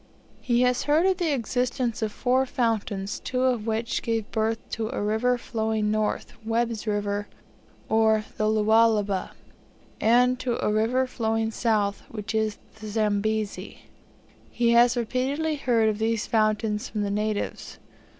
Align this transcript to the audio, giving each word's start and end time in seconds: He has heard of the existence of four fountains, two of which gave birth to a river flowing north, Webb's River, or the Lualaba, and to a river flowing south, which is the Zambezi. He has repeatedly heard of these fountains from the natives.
He 0.41 0.61
has 0.63 0.85
heard 0.85 1.05
of 1.05 1.17
the 1.17 1.31
existence 1.31 2.01
of 2.01 2.11
four 2.11 2.47
fountains, 2.47 3.19
two 3.19 3.43
of 3.43 3.67
which 3.67 4.01
gave 4.01 4.31
birth 4.31 4.57
to 4.71 4.89
a 4.91 4.99
river 4.99 5.37
flowing 5.37 5.91
north, 5.91 6.33
Webb's 6.43 6.87
River, 6.87 7.27
or 7.87 8.25
the 8.35 8.45
Lualaba, 8.49 9.33
and 9.99 10.39
to 10.39 10.57
a 10.65 10.73
river 10.73 11.05
flowing 11.05 11.51
south, 11.51 12.01
which 12.09 12.33
is 12.33 12.57
the 12.79 12.87
Zambezi. 12.87 13.83
He 14.49 14.71
has 14.71 14.97
repeatedly 14.97 15.57
heard 15.57 15.87
of 15.87 15.99
these 15.99 16.25
fountains 16.25 16.89
from 16.89 17.03
the 17.03 17.11
natives. 17.11 17.77